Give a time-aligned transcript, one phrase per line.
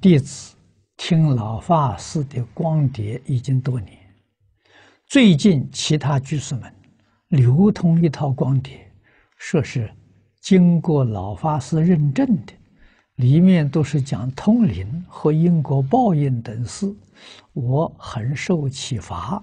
[0.00, 0.56] 弟子
[0.96, 3.98] 听老法师的光碟已经多年，
[5.06, 6.72] 最近其他居士们
[7.28, 8.90] 流通一套光碟，
[9.36, 9.92] 说是
[10.40, 12.54] 经过老法师认证的，
[13.16, 16.90] 里面都是讲通灵和因果报应等事，
[17.52, 19.42] 我很受启发。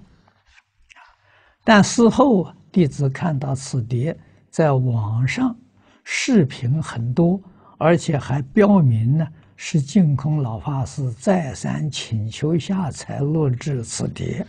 [1.63, 4.17] 但事后弟子看到此碟
[4.49, 5.55] 在网上
[6.03, 7.39] 视频很多，
[7.77, 9.27] 而且还标明呢。
[9.59, 14.45] 是净空老法师再三请求下才录制此碟，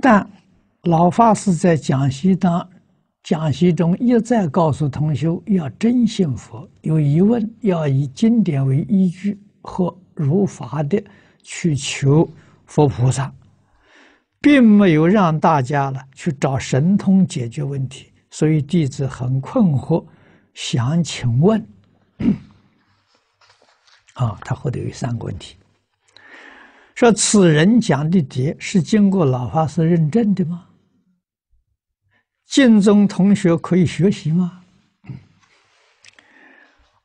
[0.00, 0.28] 但
[0.82, 2.68] 老法师在讲习当
[3.22, 11.02] 讲习中一再告诉同修要真信佛，有疑问要以经典为依据和如法的
[11.42, 12.28] 去求
[12.66, 13.32] 佛菩萨，
[14.38, 20.04] 并没有让大家呢去找神通解决问题，所以弟子很困惑，
[20.52, 21.66] 想请问。
[24.20, 25.56] 啊，他后头有三个问题，
[26.94, 30.66] 说此人讲的碟是经过老法师认证的吗？
[32.44, 34.62] 净宗同学可以学习吗？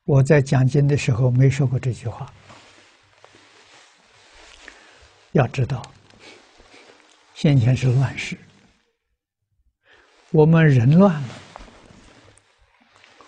[0.03, 2.29] 我在讲经的时候没说过这句话。
[5.31, 5.81] 要知道，
[7.33, 8.37] 先前是乱世，
[10.31, 11.29] 我们人乱了，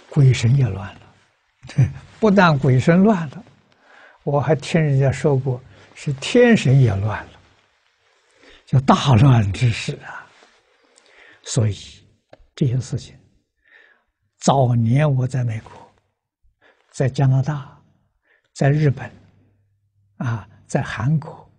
[0.09, 1.01] 鬼神也乱了，
[2.19, 3.43] 不但鬼神乱了。
[4.29, 5.61] 我还听人家说过，
[5.95, 7.39] 是天神也乱了，
[8.65, 10.27] 叫大乱之时啊。
[11.43, 11.73] 所以
[12.53, 13.17] 这些事情，
[14.37, 15.71] 早年我在美国、
[16.91, 17.81] 在加拿大、
[18.51, 19.09] 在日本，
[20.17, 21.49] 啊，在韩国，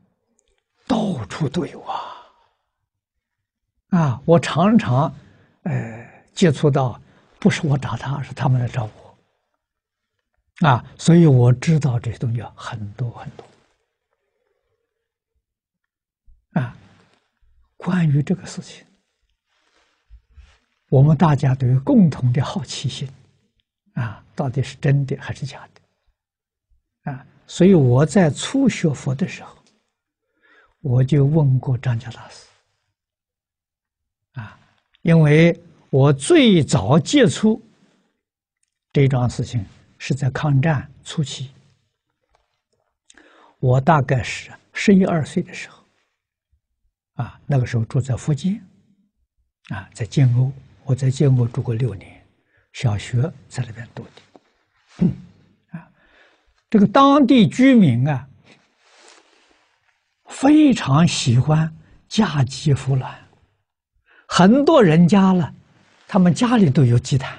[0.86, 2.03] 到处都有啊。
[3.88, 5.10] 啊，我常常
[5.62, 7.00] 呃接触到，
[7.41, 9.07] 不是我找他，是他们来找我。
[10.60, 13.46] 啊，所以我知道这些东西很多很多。
[16.60, 16.76] 啊，
[17.76, 18.84] 关于这个事情，
[20.88, 23.08] 我们大家都有共同的好奇心，
[23.94, 27.12] 啊，到底是真的还是假的？
[27.12, 29.56] 啊，所以我在初学佛的时候，
[30.80, 32.47] 我就问过张家大师，
[34.32, 34.58] 啊，
[35.02, 35.56] 因为
[35.91, 37.62] 我最早接触
[38.92, 39.64] 这桩事情。
[39.98, 41.50] 是在抗战初期，
[43.59, 45.82] 我大概是十一二岁的时候，
[47.14, 48.64] 啊，那个时候住在福建，
[49.70, 50.53] 啊，在建瓯，
[50.84, 52.25] 我在建瓯住过六年，
[52.72, 55.06] 小学在那边读的，
[55.76, 55.91] 啊，
[56.70, 58.28] 这个当地居民啊，
[60.26, 61.76] 非常喜欢
[62.09, 63.12] 家祭扶卵，
[64.28, 65.53] 很多人家了，
[66.06, 67.36] 他们家里都有祭坛。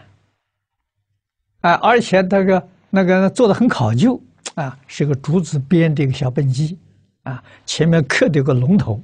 [1.61, 4.21] 啊，而且那个那个做的很考究
[4.55, 6.77] 啊，是个竹子编的一个小笨鸡
[7.23, 9.01] 啊，前面刻的一个龙头，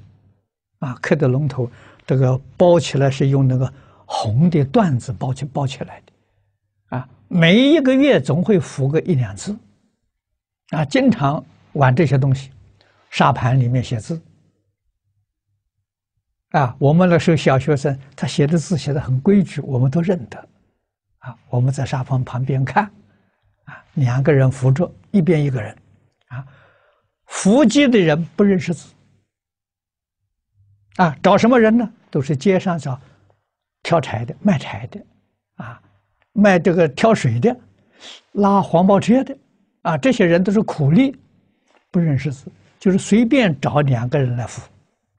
[0.80, 1.70] 啊，刻的龙头，
[2.06, 3.72] 这个包起来是用那个
[4.06, 9.54] 红的缎子包起包起来的，啊，每一个月总会扶个一两次，
[10.70, 11.44] 啊，经常
[11.74, 12.52] 玩这些东西，
[13.10, 14.22] 沙盘里面写字，
[16.52, 20.48] 啊，我们那时候小学生，他写的字写的很规矩，我们都认得。
[21.26, 22.84] 啊，我们在沙盘旁边看，
[23.64, 25.76] 啊，两个人扶着，一边一个人，
[26.28, 26.46] 啊，
[27.26, 28.94] 扶乩的人不认识字，
[30.98, 31.92] 啊，找什么人呢？
[32.12, 33.00] 都是街上找
[33.82, 35.04] 挑柴的、卖柴的，
[35.56, 35.82] 啊，
[36.32, 37.58] 卖这个挑水的、
[38.34, 39.36] 拉黄包车的，
[39.82, 41.18] 啊，这些人都是苦力，
[41.90, 44.62] 不认识字，就是随便找两个人来扶，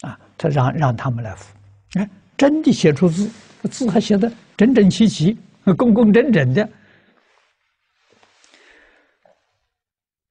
[0.02, 1.52] 啊，他让让他们来扶，
[1.94, 3.28] 哎，真的写出字，
[3.68, 5.36] 字还写得整整齐齐。
[5.75, 6.71] 公公正正的，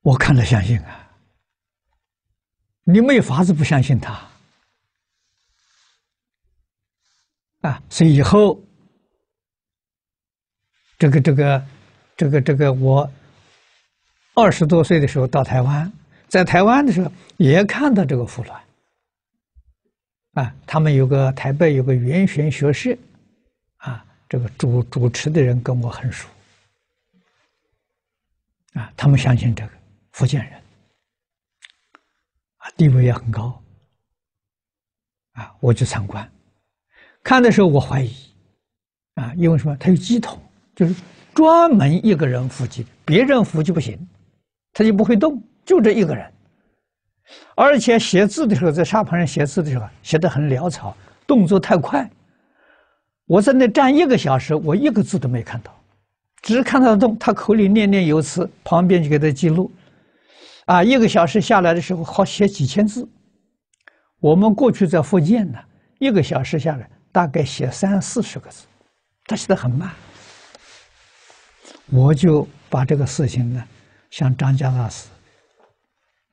[0.02, 1.12] 我看了相信啊！
[2.86, 4.14] 你没法子不相信他
[7.62, 7.84] 啊！
[7.90, 8.64] 所以以后，
[10.98, 11.66] 这个这个
[12.16, 13.12] 这个这个，我
[14.36, 15.92] 二十多岁的时候到台湾，
[16.30, 18.54] 在台湾的时候也看到这个扶鸾
[20.32, 22.98] 啊，他们有个台北有个圆玄学社。
[24.28, 26.28] 这个主主持的人跟我很熟，
[28.74, 29.72] 啊，他们相信这个
[30.14, 30.54] 福建人，
[32.58, 33.62] 啊，地位也很高，
[35.34, 36.28] 啊，我去参观，
[37.22, 38.16] 看的时候我怀疑，
[39.14, 39.78] 啊，因为什么？
[39.78, 40.42] 他有乩童，
[40.76, 40.96] 就是
[41.34, 43.96] 专门一个人扶乩，别人扶就不行，
[44.74, 46.34] 他就不会动，就这一个人，
[47.56, 50.98] 而且写字的时候，在沙盘上写字的时候，写的很潦草，
[51.28, 52.10] 动作太快。
[53.26, 55.76] 我在那站一个小时，我一个字都没看到，
[56.42, 59.72] 只看到动，他口里念念有词，旁边就给他记录。
[60.66, 63.08] 啊，一个小时下来的时候，好写几千字。
[64.20, 65.60] 我们过去在福建呢，
[66.00, 68.66] 一个小时下来大概写三四十个字，
[69.26, 69.92] 他写的很慢。
[71.92, 73.64] 我就把这个事情呢，
[74.10, 75.08] 向张家大师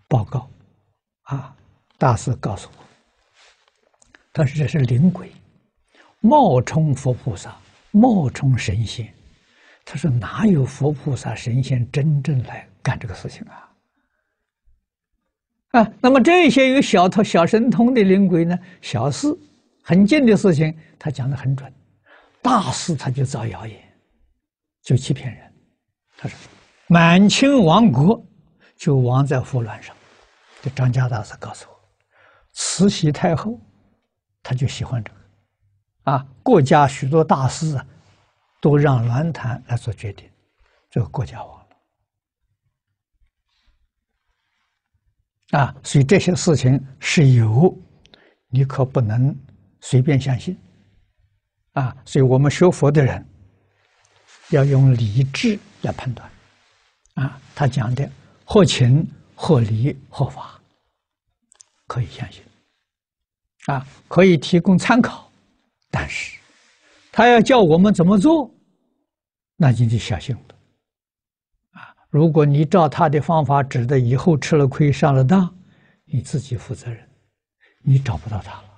[0.08, 0.48] 报告，
[1.24, 1.54] 啊，
[1.98, 2.84] 大师告诉我，
[4.32, 5.30] 他说这是灵鬼，
[6.22, 7.54] 冒充佛菩萨，
[7.90, 9.12] 冒充神仙。
[9.84, 13.69] 他说：“哪有佛菩萨、神仙真正来干这个事情啊？
[15.80, 18.56] 啊，那么这些有小通、小神通的灵鬼呢？
[18.80, 19.26] 小事、
[19.82, 21.69] 很近的事情，他讲的很准；
[22.40, 23.76] 大事他就造谣言，
[24.82, 25.52] 就欺骗人。
[26.16, 26.38] 他说，
[26.86, 28.24] 满清亡国
[28.76, 29.96] 就亡在胡乱上。
[30.62, 31.76] 这张家大师告诉我，
[32.52, 33.60] 慈禧太后
[34.44, 35.19] 他就喜欢这个，
[36.04, 37.87] 啊，国家许多大事啊。”
[38.62, 40.31] 都让鸾坛来做决定，
[40.88, 41.66] 这个国家亡
[45.50, 45.75] 了啊！
[45.82, 47.76] 所以这些事情是有，
[48.46, 49.37] 你可不能
[49.81, 50.56] 随便相信
[51.72, 51.96] 啊！
[52.05, 53.26] 所以我们学佛的人
[54.50, 56.31] 要用理智来判断
[57.14, 57.40] 啊！
[57.56, 58.08] 他讲的
[58.44, 60.56] 合情、合理、合法，
[61.88, 62.44] 可以相信
[63.66, 65.28] 啊，可以提供参考，
[65.92, 66.36] 但是。
[67.14, 68.50] 他要叫我们怎么做，
[69.54, 70.42] 那你就小心了
[71.72, 71.94] 啊！
[72.08, 75.54] 如果你照他的方法指的，以后吃了亏上了当，
[76.06, 77.06] 你自己负责任，
[77.82, 78.68] 你找不到他了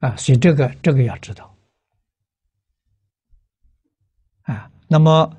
[0.00, 0.16] 啊！
[0.16, 1.56] 所以这个这个要知道
[4.42, 4.70] 啊。
[4.86, 5.34] 那么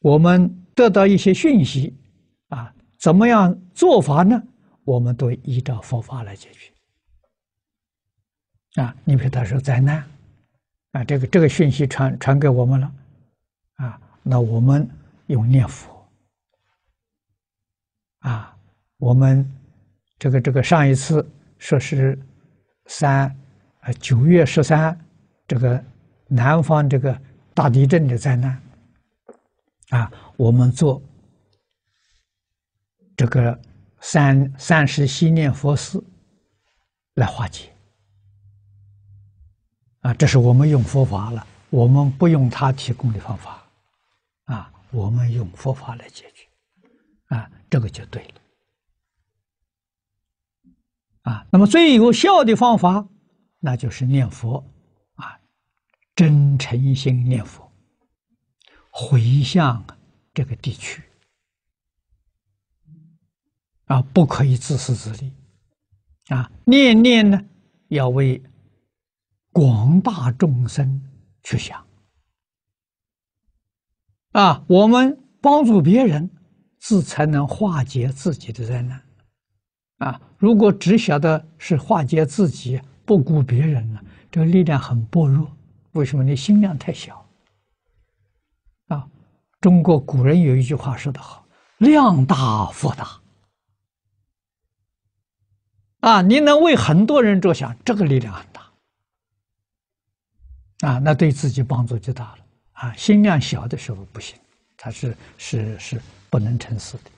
[0.00, 1.98] 我们得到一些讯息
[2.48, 4.42] 啊，怎么样做法呢？
[4.84, 6.70] 我们都依照佛法来解决。
[8.78, 10.04] 啊，你比如他说灾难，
[10.92, 12.92] 啊，这个这个讯息传传给我们了，
[13.74, 14.88] 啊，那我们
[15.26, 16.08] 用念佛，
[18.20, 18.56] 啊，
[18.98, 19.44] 我们
[20.16, 21.28] 这个这个上一次
[21.58, 22.16] 说是
[22.86, 23.36] 三，
[23.80, 24.96] 啊九月十三，
[25.48, 25.82] 这个
[26.28, 27.20] 南方这个
[27.54, 28.62] 大地震的灾难，
[29.88, 31.02] 啊，我们做
[33.16, 33.60] 这个
[34.00, 36.00] 三三时系念佛事
[37.14, 37.72] 来化解。
[40.00, 43.66] 啊，这是我们用佛法了，我们不用他提供的方法，
[44.44, 46.46] 啊，我们用佛法来解决，
[47.34, 48.34] 啊，这个就对了，
[51.22, 53.08] 啊，那么最有效的方法，
[53.58, 54.64] 那就是念佛，
[55.16, 55.40] 啊，
[56.14, 57.68] 真诚心念佛，
[58.90, 59.84] 回向
[60.32, 61.02] 这个地区，
[63.86, 65.32] 啊，不可以自私自利，
[66.28, 67.44] 啊，念念呢
[67.88, 68.40] 要为。
[69.58, 71.02] 广大众生
[71.42, 71.84] 去想
[74.30, 76.30] 啊，我们帮助别人，
[76.78, 79.02] 自才能化解自己的灾难
[79.96, 80.20] 啊。
[80.36, 84.00] 如果只晓得是化解自己，不顾别人呢，
[84.30, 85.50] 这个力量很薄弱。
[85.90, 86.22] 为什么？
[86.22, 87.28] 你心量太小
[88.86, 89.08] 啊。
[89.60, 91.44] 中国古人有一句话说得好
[91.78, 93.20] ：“量大福大。”
[95.98, 98.67] 啊，你能为很多人着想，这个力量很大。
[100.80, 102.38] 啊，那对自己帮助就大了
[102.72, 102.94] 啊！
[102.94, 104.38] 心量小的时候不行，
[104.76, 107.10] 他是是是不能成事的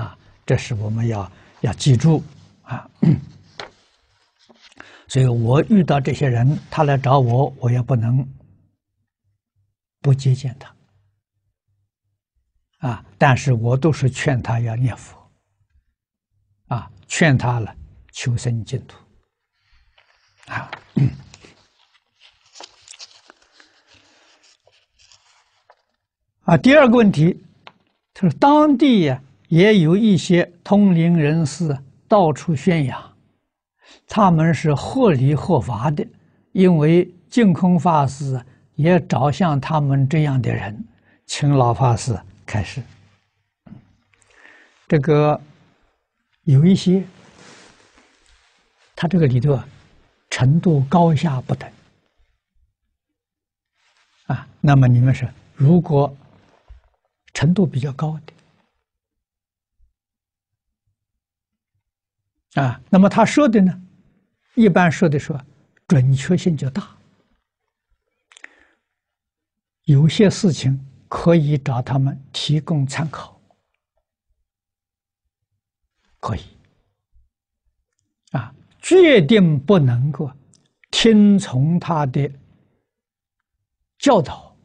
[0.00, 0.16] 啊！
[0.46, 1.32] 这是我们要
[1.62, 2.22] 要记住
[2.62, 2.88] 啊！
[5.08, 8.24] 所以我遇到这些人，他来找我，我也不能
[10.00, 10.72] 不接见他
[12.88, 13.04] 啊！
[13.18, 15.18] 但是我都是劝他要念佛
[16.68, 17.74] 啊，劝他了
[18.12, 18.96] 求生净土
[20.46, 20.70] 啊。
[26.48, 27.38] 啊，第二个问题，
[28.14, 31.76] 他说当地呀也有一些通灵人士
[32.08, 32.98] 到处宣扬，
[34.06, 36.06] 他们是合理合法的，
[36.52, 38.42] 因为净空法师
[38.76, 40.82] 也找像他们这样的人，
[41.26, 42.82] 请老法师开示。
[44.86, 45.38] 这个
[46.44, 47.04] 有一些，
[48.96, 49.60] 他这个里头
[50.30, 51.70] 程度高下不等，
[54.28, 56.10] 啊，那么你们说如果？
[57.32, 58.18] 程度比较高
[62.54, 63.82] 的啊，那么他说的呢，
[64.54, 65.40] 一般说的说
[65.86, 66.96] 准确性就大，
[69.84, 73.40] 有些事情可以找他们提供参考，
[76.20, 76.40] 可以。
[78.32, 80.30] 啊，决定不能够
[80.90, 82.30] 听从他的
[83.98, 84.56] 教导，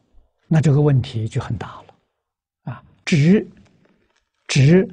[0.48, 1.83] 那这个问题就很大了，
[3.04, 3.46] 只
[4.48, 4.88] 只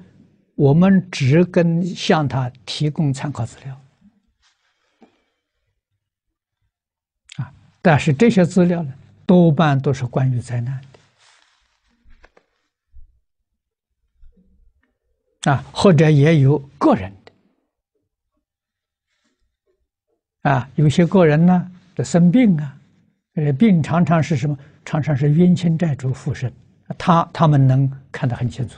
[0.56, 3.82] 我们只跟向他提供参考资料，
[7.38, 8.94] 啊，但是这些资料呢，
[9.26, 10.82] 多半都是关于灾难
[15.44, 17.32] 的，啊，或者也有个人的，
[20.52, 22.78] 啊，有些个人呢，这生病啊。
[23.36, 24.60] 呃，病常常是什么？
[24.84, 26.52] 常常是冤亲债主附身，
[26.98, 28.78] 他他们能看得很清楚，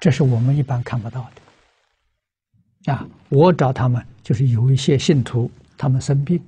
[0.00, 2.92] 这是我们一般看不到的。
[2.92, 6.40] 啊，我找他们就是有一些信徒，他们生病，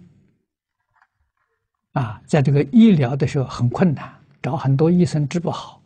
[1.92, 5.82] 啊，在这个医疗的时候很困难，找很多医生治不好，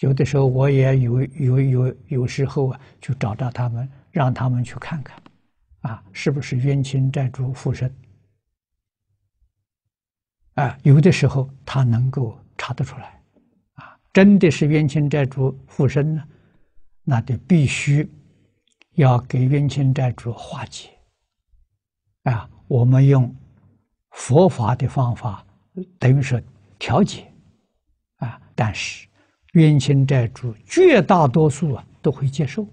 [0.00, 5.22] 有的时候我也有有有有时候啊，就找到他们，让他们去看看，
[5.80, 7.90] 啊，是不是冤亲债主附身？
[10.54, 13.19] 啊，有的时候他能够查得出来，
[14.12, 16.24] 真的是冤亲债主附身呢，
[17.04, 18.08] 那就必须
[18.94, 20.90] 要给冤亲债主化解。
[22.24, 23.34] 啊，我们用
[24.10, 25.46] 佛法的方法，
[25.98, 26.40] 等于说
[26.78, 27.32] 调解，
[28.16, 29.06] 啊，但是
[29.52, 32.66] 冤亲债主绝大多数啊都会接受，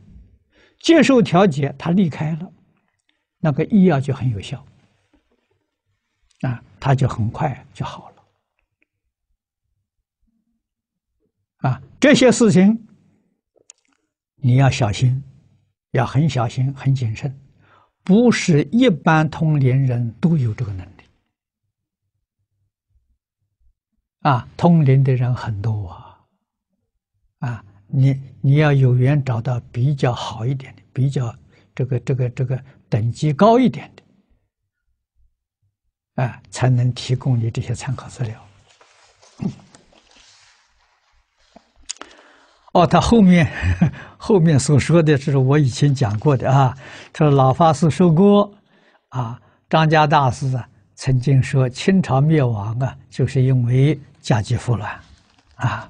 [0.79, 2.51] 接受调解，他离开了，
[3.39, 4.65] 那个医药就很有效。
[6.41, 8.16] 啊，他就很快就好了。
[11.57, 12.87] 啊，这些事情
[14.35, 15.23] 你要小心，
[15.91, 17.35] 要很小心、很谨慎，
[18.03, 20.91] 不是一般通灵人都有这个能力。
[24.19, 26.25] 啊，通灵的人很多啊，
[27.39, 31.35] 啊，你你要有缘找到比较好一点的，比较
[31.73, 34.03] 这个这个这个等级高一点的。
[36.23, 38.47] 啊，才能提供你这些参考资料。
[42.73, 43.49] 哦，他后面
[44.17, 46.75] 后面所说的这是我以前讲过的啊。
[47.11, 48.51] 他说老法师说过
[49.09, 54.91] 啊，张家大师啊曾经说清朝灭亡啊，就是因为家计复乱
[55.55, 55.89] 啊。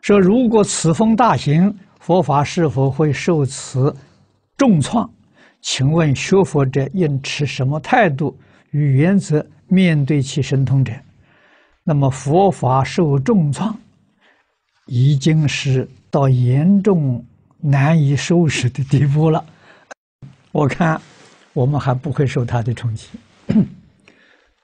[0.00, 3.94] 说如果此风大行，佛法是否会受此
[4.56, 5.10] 重创？
[5.60, 8.38] 请问学佛者应持什么态度？
[8.70, 10.92] 与原则面对其神通者，
[11.82, 13.74] 那么佛法受重创，
[14.86, 17.24] 已经是到严重
[17.58, 19.44] 难以收拾的地步了。
[20.52, 21.00] 我看
[21.52, 23.08] 我们还不会受他的冲击。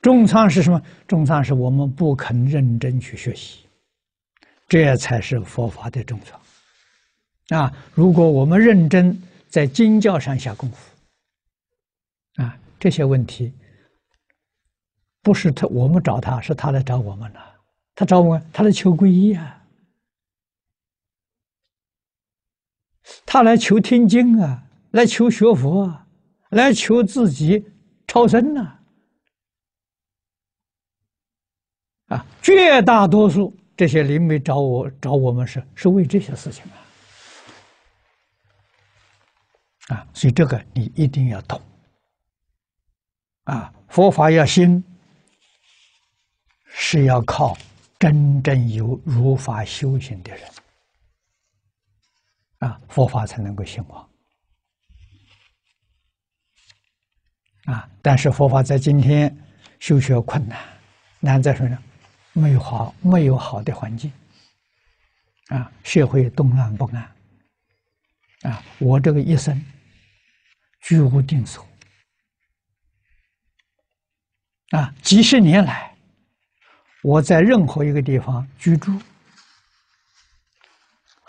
[0.00, 0.82] 重仓是什么？
[1.06, 3.60] 重仓是我们不肯认真去学习，
[4.66, 6.40] 这才是佛法的重仓。
[7.58, 9.16] 啊，如果我们认真
[9.48, 13.52] 在经教上下功夫，啊，这些问题。
[15.22, 17.40] 不是他，我们找他，是他来找我们了。
[17.94, 19.61] 他找我，他来求皈依啊，
[23.26, 26.06] 他来求听经啊，来求学佛啊，
[26.50, 27.64] 来求自己
[28.06, 28.78] 超生呐。
[32.08, 36.62] 啊，绝大多数这些灵媒找我找我们是是为这些事情
[39.88, 39.96] 啊。
[39.96, 41.60] 啊，所以这个你一定要懂。
[43.44, 44.82] 啊，佛法要兴。
[46.74, 47.54] 是要靠
[47.98, 50.50] 真正有如法修行的人
[52.62, 54.08] 啊，佛法才能够兴旺
[57.64, 57.88] 啊！
[58.00, 59.36] 但是佛法在今天
[59.80, 60.58] 修学困难，
[61.18, 61.76] 难在什么呢？
[62.32, 64.12] 没有好，没有好的环境
[65.48, 67.02] 啊，社会动乱不安
[68.42, 68.62] 啊！
[68.78, 69.60] 我这个一生
[70.82, 71.66] 居无定所
[74.70, 75.92] 啊，几十年来。
[77.02, 78.96] 我在任何一个地方居住，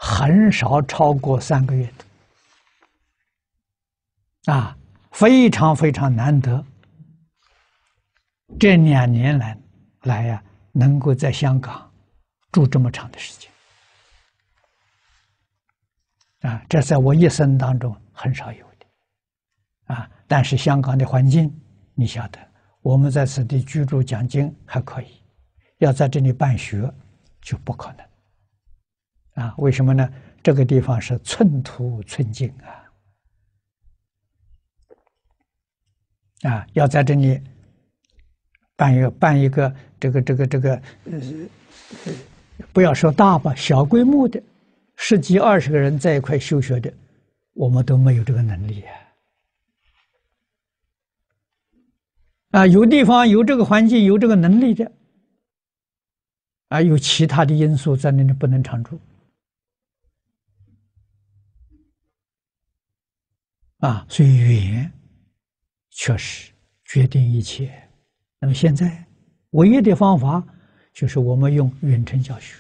[0.05, 1.89] 很少超过三个月
[4.45, 4.77] 的，啊，
[5.13, 6.62] 非常非常难得。
[8.60, 9.57] 这两年来
[10.01, 10.43] 来呀，
[10.74, 11.89] 能够在香港
[12.51, 13.50] 住这么长的时间，
[16.51, 18.86] 啊，这在我一生当中很少有的，
[19.95, 21.50] 啊，但是香港的环境，
[21.95, 22.38] 你晓得，
[22.81, 25.24] 我们在此地居住讲经还可以。
[25.77, 26.93] 要在这里办学，
[27.41, 28.05] 就不可能，
[29.34, 29.54] 啊？
[29.58, 30.10] 为什么呢？
[30.42, 32.84] 这个地方是寸土寸金啊！
[36.50, 37.40] 啊，要在这里
[38.75, 40.75] 办一个办一个这个这个这个
[41.06, 41.22] 呃，
[42.74, 44.42] 不要说大吧，小规模的
[44.98, 46.94] 十几二十个人在一块修学的，
[47.54, 48.94] 我们都没有这个能力啊！
[52.52, 54.92] 啊，有地方有这个环境，有这个能力的。
[56.68, 59.00] 啊，有其他的因素在那里不能常住，
[63.84, 64.90] 啊，所以语言
[65.92, 66.54] 确实
[66.86, 67.70] 决定一切。
[68.40, 69.06] 那么现在
[69.50, 70.42] 唯一的方法
[70.94, 72.56] 就是我们用远程教学，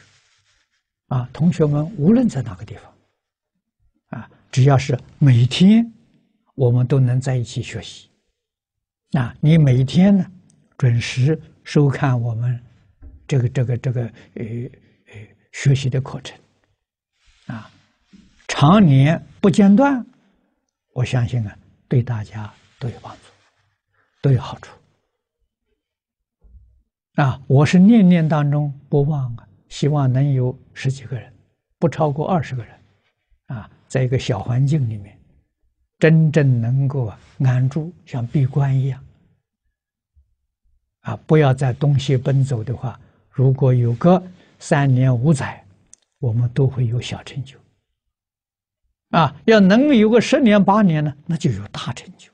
[1.07, 5.89] 啊，同学们无论在哪个地方，啊，只要是每天
[6.55, 8.09] 我们都能在一起学习，
[9.13, 10.29] 啊，你每天呢
[10.77, 12.61] 准时收看我们。
[13.25, 15.13] 这个这个这个呃呃
[15.53, 16.37] 学习的课程，
[17.47, 17.71] 啊，
[18.49, 20.05] 常年不间断，
[20.93, 21.57] 我相信啊，
[21.87, 23.21] 对大家都有帮助，
[24.21, 24.77] 都有好处。
[27.15, 31.33] 啊，我是念念当中不忘啊，希望能有十几个人，
[31.79, 32.79] 不超过二十个人，
[33.47, 35.19] 啊，在一个小环境里面，
[35.99, 39.03] 真正能够啊安住，像闭关一样，
[41.01, 42.99] 啊，不要在东西奔走的话。
[43.29, 44.21] 如果有个
[44.59, 45.63] 三年五载，
[46.19, 47.57] 我们都会有小成就。
[49.13, 52.31] 啊，要能有个十年八年呢，那就有大成就。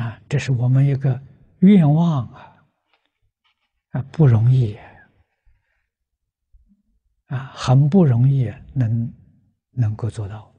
[0.00, 1.20] 啊，这是我们一个
[1.58, 2.54] 愿望啊，
[3.90, 4.78] 啊，不容易，
[7.26, 9.12] 啊，很不容易能
[9.72, 10.49] 能够做到。